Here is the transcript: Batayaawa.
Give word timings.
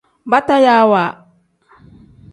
Batayaawa. 0.31 1.03